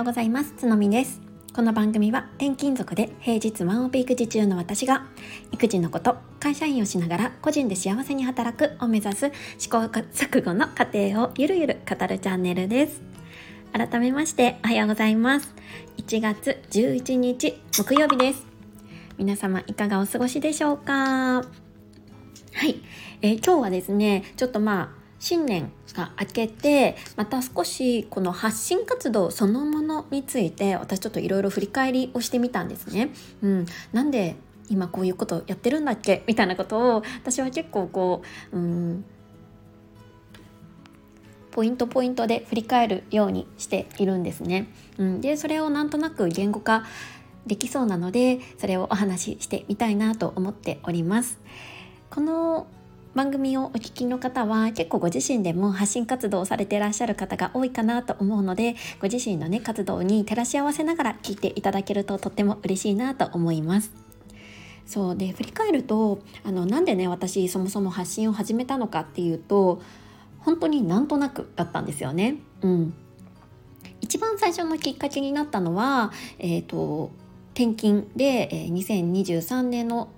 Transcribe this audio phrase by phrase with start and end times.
[0.00, 0.54] ようございます。
[0.56, 1.20] つのみです。
[1.52, 5.04] この番組は転勤族で平日ワンオペ育児中の私が
[5.52, 13.02] 育児のこと会社員をしながら個人で幸せに働くを目指す試行錯誤の過程をゆるゆる語るチャンネルです。
[13.74, 15.54] 改めましておはようございます。
[15.98, 18.46] 1月11日木曜日です。
[19.18, 20.94] 皆様いかがお過ごしでしょうか？
[20.94, 21.44] は
[22.66, 22.80] い、
[23.20, 33.10] えー、今日はですねちょっとまあ新年が明けてまた少しこの発信活動そのものについて私ちょっといろいろ振り返りをしてみたんですね。
[33.42, 34.36] うん、なんで
[34.70, 39.04] 今こういうことやってるんだっけみたいなことを私は結構こう、うん、
[41.50, 44.68] ポイントポイントで振り返るようにしているんですね。
[44.96, 46.84] うん、でそれをなんとなく言語化
[47.46, 51.38] できそうなのでそれをお話ししてみたいなと思っております。
[52.08, 52.66] この
[53.14, 63.92] 番組をお聞きの方は結構ご自身でも発信活動をされていらっしゃる方が多いかなと思うのでご自身のね活動に照らし合わせながら聞いていただけるととっても嬉しいなと思います。
[64.86, 69.80] そうで振り返るとあのなんでね私そもそも発信を始めたのかっていうと
[70.40, 72.38] 本当になんとなくだったんですよね。
[72.62, 72.94] うん、
[74.00, 77.10] 一番最初のきっかけになったのは、えーと、
[77.54, 80.08] 転勤で、えー、2023年の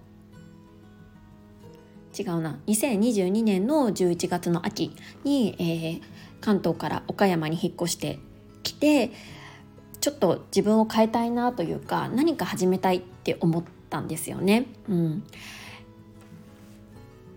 [2.18, 6.00] 違うな2022年の11月の秋に、えー、
[6.40, 8.18] 関東から岡山に引っ越して
[8.62, 9.10] きて
[10.00, 14.66] ちょっと自分を変えたいなというか何か始めたいって思ったんですよね。
[14.88, 15.22] うん、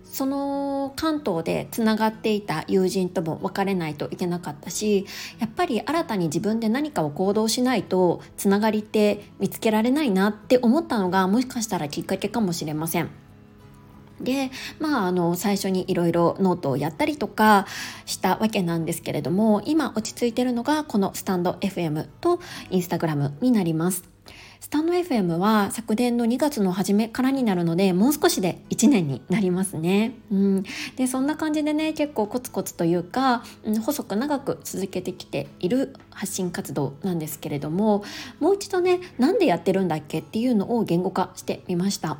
[0.03, 5.06] その関東でつながっていた友人とも別れないといけなかったし
[5.40, 13.25] やっぱり新たに自分で何かを行動しないとつながりって見つけられないなって思ったのがもしかしたらきっかけかもしれません。
[14.21, 17.67] でまああの最初にいろいろノートをやったりとか
[18.05, 24.16] したわけなんですけれども今落ち着いてるのがこのスタンド FM とインスタグラムになります。
[24.66, 30.16] スタンド FM は昨年の2月の初めからになるのでもう少しで1年になりますね。
[30.31, 30.63] うん、
[30.95, 38.03] でそんな感じでね結構コツコツというか、うん、細く長く続けてきている発信活動なんですけれども
[38.40, 42.17] もう一度ねなんでやってるんだっけっていうのを言語化してみました。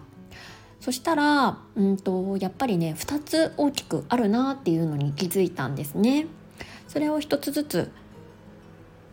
[0.86, 6.28] そしたら、うんと、やっぱりね2つ大きくあるなっていうのに気づいたんですね。
[6.88, 7.92] それを1つずつ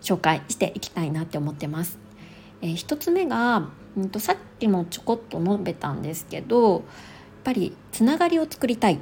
[0.02, 1.98] 紹介していきたいなって思ってます。
[2.60, 6.82] えー、1つ目が、うんと、さっきもちょこっと述べたんですけどやっ
[7.42, 8.98] ぱりつながりを作りたい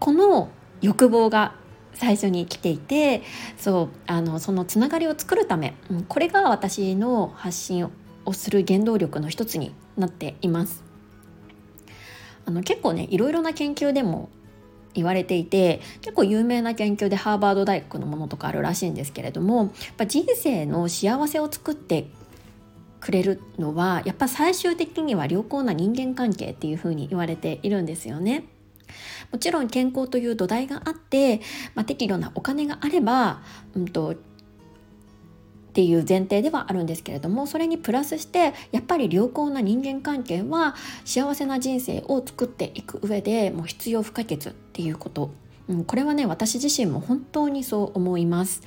[0.00, 0.50] この
[0.82, 1.54] 欲望が
[1.94, 3.22] 最初に来ていて
[3.56, 7.88] そうあのそのつながりを作るため、うん、これが私の発信
[8.26, 10.83] をする原動力の一つになっています。
[12.46, 14.28] あの結構ねいろいろな研究でも
[14.94, 22.06] 言われていて結構有名な研究でハーバード大学のものとかあるらしいんですけれどもやっぱ人生の幸せを作って
[23.00, 28.44] くれるのはやっぱ最終的には良好な人間関係っていうふうに言われているんですよね。
[29.30, 31.40] もちろん健康という土台があって、
[31.74, 33.42] まあ、適度なお金があれば、
[33.74, 34.14] うんと
[35.74, 45.32] っていう前提ではあるんですけれどもそれにプラスしてやっぱり良好な人間関係は幸せな人生を作っていく上でもう必要不可欠っていうこと
[45.68, 48.62] うん、これはね私自身も本当にそう思います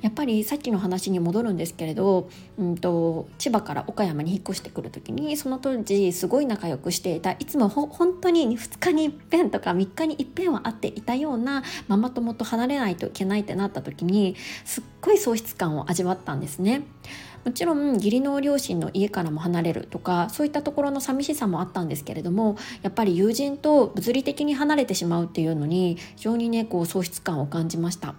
[0.00, 2.28] やっぱりさっきの話に戻るんですけれど、
[2.58, 14.34] うんと、千葉から岡山に引っ越してくる時にその当時すごい仲良くしていたいつも本当に2日にいっぺんとか3日にいっぺんは会っていたようなママ友と離れないといけないってなった時に
[14.64, 16.82] すっごい喪失感を味わったんですね。
[17.44, 28.14] もちろん義理の両親の家からも離れるとかそういったところの寂しさもあったんですけれどもやっぱり友人と物理的に離れてしまうっていうのに非常にねこう喪失感を感じました。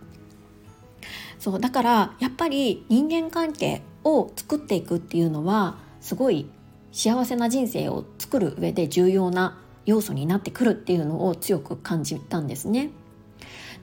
[1.39, 6.47] そうだからやっぱり人間関係を作っていくっていうのはすごい
[6.91, 12.91] 幸せな人生を作る上で重要な要素になってくるっていうのを強く感じたんですね。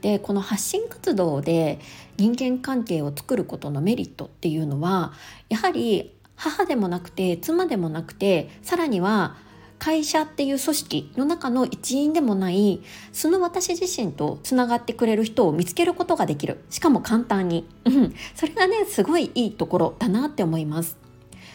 [0.00, 1.78] でこの発信活動で
[2.16, 5.12] 人間関係を作ることのメリットっていうのは
[5.48, 9.36] やはり母でもなくて妻でもなくてさらには
[9.78, 16.58] 会社っていう組織の中の一員でもないその私自身とつながってくれる人を見つけることができる。
[16.70, 20.96] しかも簡単に、うん、それがねすごいいいところだなって思います。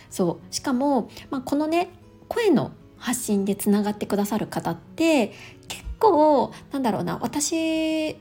[0.10, 0.54] そう。
[0.54, 1.90] しかも、まあ、このね
[2.30, 5.34] 声の発信でつながってくださる方って
[5.68, 8.16] 結構なんだろうな私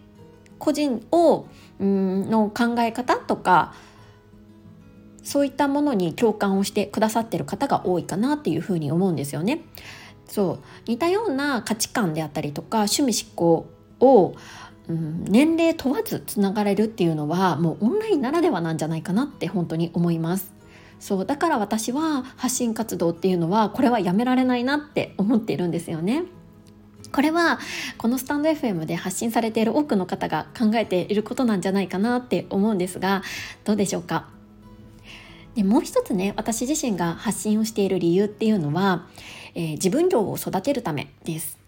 [0.63, 1.49] 個人を
[1.83, 3.75] んの考え方とか
[5.25, 9.63] そういったものに共感をしてくださってる方が多いかなっていうふうに思うんですよね。
[10.29, 10.59] そう。
[10.87, 13.67] 似たような価値観であったりとか趣味思考
[14.01, 14.35] を
[14.89, 20.53] うん、年齢問わずつながれるっていうのはもうオンラインならではなんじゃないかなって本当に思います。
[20.99, 21.27] そう。
[21.27, 26.25] だから私は発信活動っていうのはこれはやめられないなって思っているんですよね。
[27.11, 27.59] これは
[27.99, 33.23] このスタンド FM で発信されている多くの方が考えていることなんじゃないかなって思うんですが
[33.65, 34.29] どうでしょうか？
[35.55, 39.07] でもう一つね私自身が発信をしている理由っていうのは、
[39.55, 41.62] えー、自分量を育てるためです。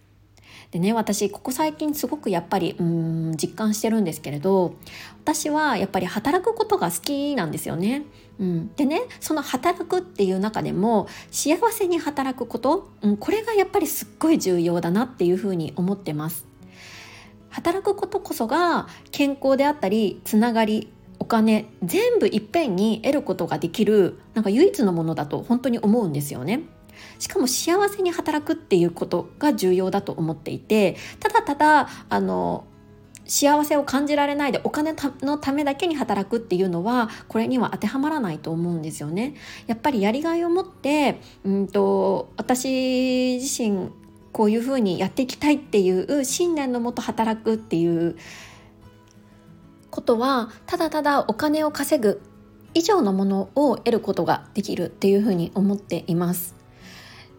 [0.75, 4.75] でね私ここ最近すごくやっぱりうん実感してるんですけれど
[5.23, 8.03] 私はやっぱり働くことが好きなんですよね。
[8.41, 16.45] うん、でねその働くっていう中でも幸せに働くこと、うん、これがやっぱりすっごい重要だなっていうふうに思ってます。
[17.51, 26.63] 働くことこそが健康であったりつながりお金全部いっぺんに得ることができるなんか唯一のものだと本当に思うんですよね。
[27.19, 32.65] しかも幸せに働くっていうことが重要だと思っていてただただあの
[33.27, 39.35] 幸せを感じられないでお金のためだけに働くっていうのはこれには当てはまらないと思うんですよね。
[39.67, 43.91] やっぱりやりがいを持ってうんと私自身
[44.33, 48.17] こういうふうにやっていきたいっていう信念のもと働くっていう
[49.91, 52.21] ことはただただお金を稼ぐ
[52.75, 56.64] 以上のものを得ることができるっていうふうに思っています。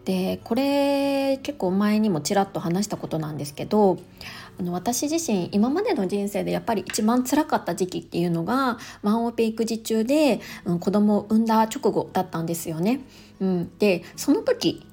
[0.06, 3.98] でこれ結構前にもちらっと話したことなんですけど
[4.58, 13.00] あの私自身今までの人生でやっぱり一番辛かった時期っていうのがワンオペ育児中で、うん、子供を産んだ直後だったんですよね。
[13.40, 14.86] うん、でその時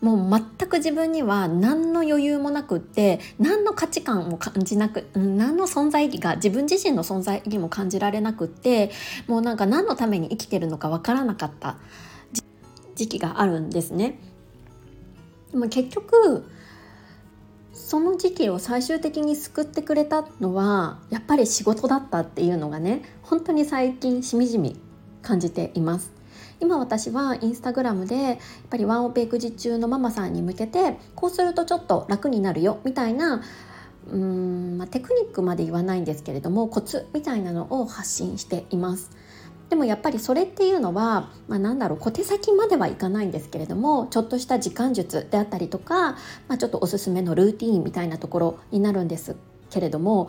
[0.00, 8.90] もう全く自分には何の余裕もなくって何の価値観も感じなく何の存在意義が自分自身の存在意義も感じられなくって
[9.28, 11.76] もうなんか何のために生きてるのかわからなかった
[12.96, 14.18] 時期があるんですね。
[15.50, 16.44] でも結局
[17.72, 24.80] その時期を最終的に救ってくれたのはやっぱり仕事だったっていうのがね本当に最近しみじみ
[25.22, 26.12] 感じています。
[26.60, 28.36] 今私はインスタグラムでやっ
[28.68, 33.42] ぱりワンオペ育児中のママさんに向けてこうするとちょっと楽になるよみたいな
[34.08, 39.10] うーん、まあ、テクニックまで言わないんですけれどもコツみたいなのを発信しています。
[39.70, 46.12] でもやっぱりそれっていうのは、まあ、なんだろう小手先まではいかないんですけれどもちょっとした時間術であったりとか、
[46.48, 49.36] まあ、ちょっとおすすめのルーティーンみたいなところになるんです
[49.70, 50.28] けれども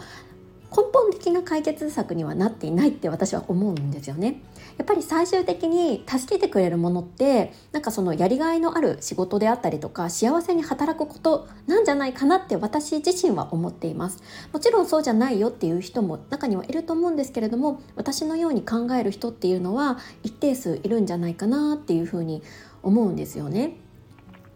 [1.21, 4.41] 的な解決策にはなっていないって私は思うんですよね。
[4.77, 14.23] やっぱり最終的に助けてくれるものってなんかそのやりがいのある仕事であったりとか幸せに働くことなんじゃないかなって私自身は思っています
[14.53, 22.41] もちろんそうじゃないよっていう人も中にはいると思うんですけれども私のように考える人っていうのは一定数いるんじゃないかなっていうふうに
[22.81, 23.77] 思うんですよね。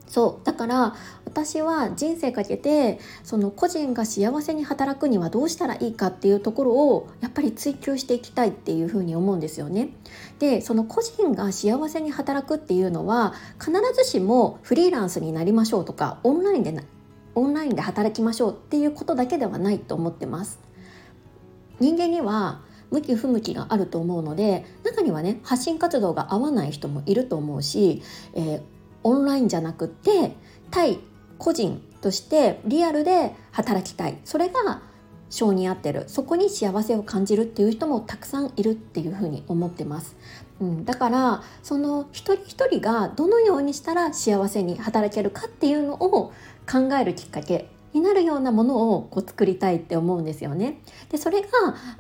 [0.08, 0.96] そうだから
[1.36, 9.90] 私は人生かけてその個人が幸せに働くにはどうしたらいいかっていうところをやっぱり追求していきたいっていうふうに思うんですよね。
[10.40, 16.74] でその個人が幸せに働くっていうのは必ずしもフリーランスになりましょうとかオンラインで
[17.36, 20.60] オンラインで働きましょうっていうことだけではないと思ってます。
[21.81, 22.62] 人間には
[22.92, 28.02] 向き不向きがあると思うので中にはね発信活動が合わない人もいると思うし、
[28.36, 28.62] えー、
[29.04, 30.31] オンラインじゃなくって
[30.72, 31.00] 対
[31.38, 34.18] 個人としてリアルで働きたい。
[34.24, 34.82] それが
[35.30, 36.06] 性に合ってる。
[36.07, 40.16] そこに幸せを感じるっていう人もたくさんいるっていうふうに思ってます、
[40.62, 46.31] うん、だからその一人一人がどのようにしたら幸せに働けるかっていうのを
[46.71, 50.81] 考えるきっかけになるようなものをこう作りたいって思うんですよね。
[51.09, 51.48] でそれが、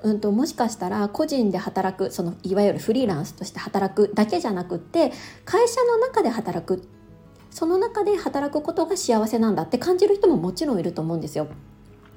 [0.03, 5.13] うんと、もしかしたら個人で働くそのいわゆるフリーランスとして働くだけじゃなくって
[5.45, 6.85] 会社の中で働く
[7.55, 11.47] その中で働くことが幸せなんだって感じる人ももちろんいると思うんですよ。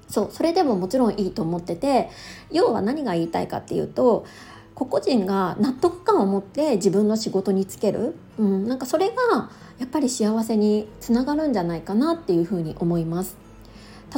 [0.09, 2.11] そうそれでももちろんいいと思ってて
[2.51, 4.27] 要は何が言いたいかっていうと
[4.75, 13.37] 個々人が納得感を持って自分の仕事に就ける、うん、なんかそれがやっぱり幸せにつながるんじゃないかなっていうふうに思います。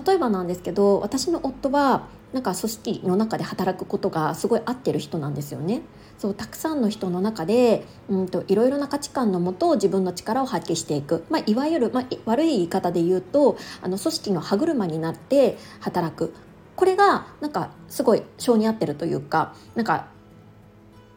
[0.06, 5.82] 例えばなんですけど私の夫はなんか組織の中で働くことがすごい合ってる人なんですよね。
[6.18, 16.34] そうたくさんの人の中でうんといろいろな価値観のもと自分の力を発揮していく、まあ、いわゆる、まあ、悪い言い方で言うとあの組織の歯車になって働く
[16.76, 20.08] これがなんかすごい性に合ってるというかなんか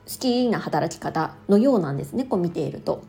[0.05, 3.03] 好きな働き方のようなんですねこう見ていると。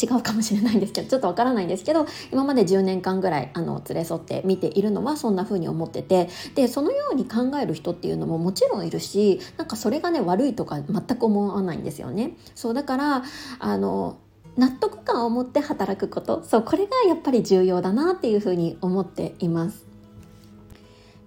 [0.00, 12.36] 違うかもしれないんですけどちょっとわからないんですけど今まで10年間ぐらいあの連れ添って見ているのはそんな風に思っててでそのように考える人っていうのももちろんいるしなんかそれがね悪いとか全く思わないんですよね。
[12.54, 13.24] そうだから
[13.58, 14.18] あの
[14.56, 19.93] 納得感を持って働くことそうこれがやっぱり重要だなっていうふうに思っています。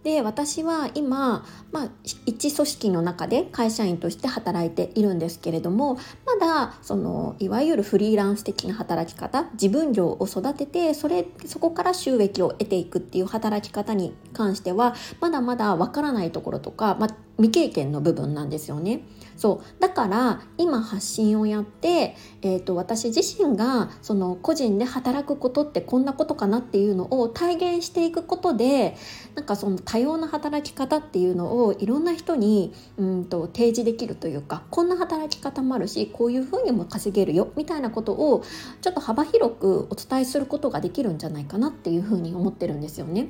[0.08, 1.90] で私は今、まあ、
[2.26, 19.02] 一組織の中で会社員として働いているんですけれどもまだそのいわゆるフリーランス的な働き方自分業を育ててそれそこから収益を得ていくっていう働き方に関してはまだまだわからないところとか、まあ、未経験の部分なんですよね。
[19.38, 28.96] そうだから今発信をやって、えーと、私自身がその個人で働くことってこんなことかなっていうのを体現していくことで
[29.36, 38.44] なんかその多様な働き方っていうのをいろんな人にうんと提示できるというかこんな働き方もあるしこういうふうにも稼げるよみたいなことを
[38.82, 43.28] ちょっと幅広くお伝えすることができるんじゃないかなっていうふうに思ってるんですよね。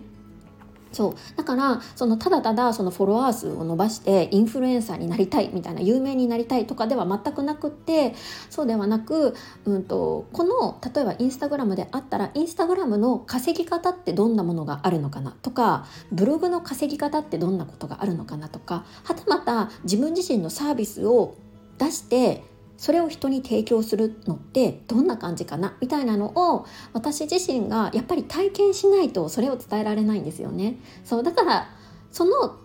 [0.92, 1.16] そう。
[1.38, 8.16] だからそのただただそのフォロワー数を伸ばしてインフルエンサーになりたいみたいな有名になりたいとかでは全くなくって
[8.50, 15.32] そうではなく、うんと、この例えばインスタグラムであったらインスタグラムの稼ぎ方ってどんなものがあるのかな？
[15.42, 18.50] とかブログの稼ぎ方ってどんなことがあるのかな？
[18.50, 21.36] とかはたまた自分自身のサービスを
[21.78, 22.44] 出して
[22.78, 25.76] それを人に提供するのってどんな感じかな？
[25.82, 30.78] みたいなのを私自身がやっぱり体験しないとそれを伝えられないんですよね。
[31.04, 31.70] そうだから
[32.12, 32.56] その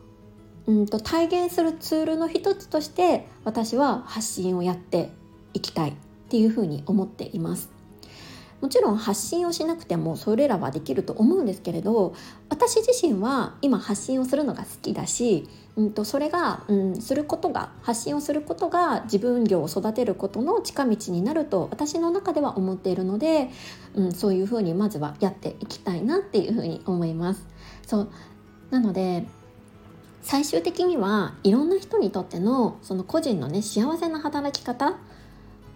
[0.66, 5.10] うんと体現するツールの一つとして私は発信をやって
[5.54, 5.94] いきたいっ
[6.28, 7.70] ていうふうに思っています。
[8.62, 12.14] もちろん発信をしなくてもそれらはできると思うんですけれど
[12.48, 23.48] 私自身は今発信をするのが好きだしうんと、それが、うん、することが発信をすることが自分業を育てることの近道になると私の中では思っているので、
[23.94, 27.46] うん、そういうふうにまずはやっていきたいなっていうふうに思います。
[27.86, 28.10] そう
[28.70, 29.26] なので
[30.20, 34.98] 最終的にはいろんな人にとってのその個人のね幸せな働き方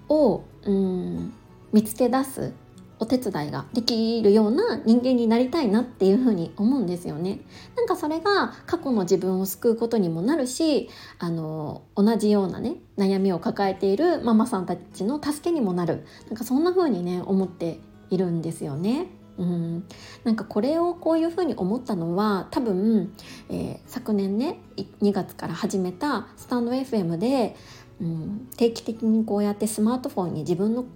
[0.08, 1.32] を、うん、
[1.72, 2.52] 見つけ出す
[2.98, 7.40] お手伝いができるような人間になりたいなっていうふうに思うんですよね。
[7.76, 10.88] なんかそれが過去の自分を救うことにもなるし
[11.18, 19.08] あの同じようなね悩みを抱えているママさんたちの助けにもなるなんかそんな風にね思っているんですよね。
[19.38, 19.84] うん、
[20.24, 23.12] なんかこれをこういうふうに思ったのは多分、
[23.50, 24.58] えー、昨年ね
[25.02, 27.54] 2月から始めたスタンド FM で、
[28.00, 30.86] うん、定期的にこうやってスマートフォンに自分の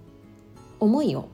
[0.79, 1.29] 思いを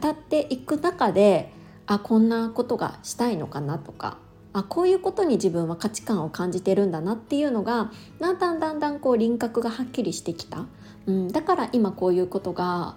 [0.00, 1.52] 語っていく中で
[1.86, 4.18] あこんなことがしたいのかなとか
[4.52, 10.66] あこういうことに自分は価値観を感じてるんだなっていうのがだんだんだんだんこう輪郭がはっきりしてきた、
[11.06, 12.96] うん、だから今こういうことが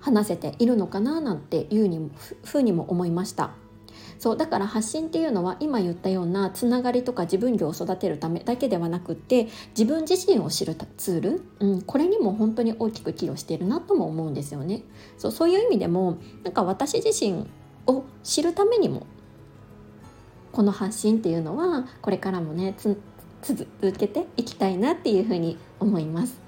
[0.00, 2.10] 話せているのかななんていうに
[2.44, 3.52] ふうにも思いました。
[4.24, 14.82] そうだから発信っていうのは今言ったようなつながりとか自分業を育てるためだけではなくって自分自身を知るツール、うん、これにも本当に大きく寄与しているなとも思うんですよね。
[15.18, 17.46] そうそういう意味でもなんか私自身
[17.86, 19.06] を知るためにも
[20.52, 26.38] この発信っていうのはこれからもね続けていきたいなっていうふうに思います。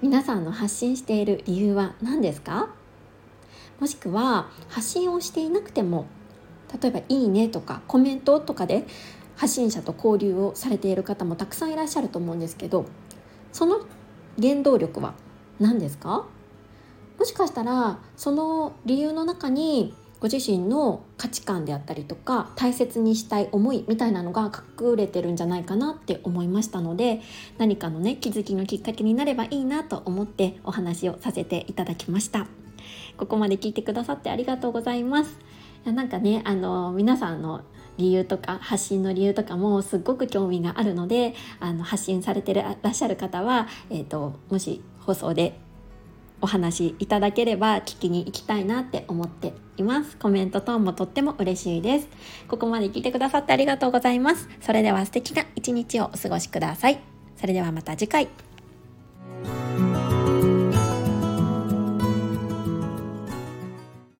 [0.00, 2.70] 皆さんの発信している理由は何ですか？
[3.80, 6.06] もしくは発信をしていなくても
[6.80, 8.86] 例えば「いいね」とかコメントとかで
[9.36, 12.86] 発信者と交流をされている方もたくさんいらっしゃると思うんですけど
[13.52, 13.80] その
[14.40, 15.14] 原動力は
[15.60, 16.26] 何ですか？
[17.18, 27.20] もしかしたらその理由の中にご自身の価値観であったりとか大切にしたい思いみたいなのが隠れてるんじゃないかなって思いましたので
[27.58, 32.46] 何かのね気づきのきっかけになればいいなと思ってお話をさせていただきました。
[33.16, 35.38] ここまで聞いてくださってありがとうございます。
[35.84, 37.62] なんかねあの皆さんの
[37.98, 45.58] 理由とか発信の理由とかもすっごく興味があるのであの発信されてらっしゃる方は、えーと、もし放送で
[46.40, 50.16] お話いただければ聞きに行きたいなって思っています。
[50.16, 52.08] コメント等もとっても嬉しいです。
[52.48, 54.48] ここまで聞いてくださってありがとうございます。
[54.60, 57.00] それでは素敵な一日をお過ごしください。
[57.36, 58.51] それではまた次回。